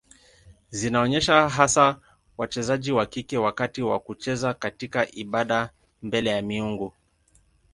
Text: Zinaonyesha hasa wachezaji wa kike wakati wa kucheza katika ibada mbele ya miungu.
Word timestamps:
Zinaonyesha 0.71 1.49
hasa 1.49 1.99
wachezaji 2.37 2.91
wa 2.91 3.05
kike 3.05 3.37
wakati 3.37 3.81
wa 3.81 3.99
kucheza 3.99 4.53
katika 4.53 5.11
ibada 5.11 5.69
mbele 6.01 6.29
ya 6.29 6.41
miungu. 6.41 6.93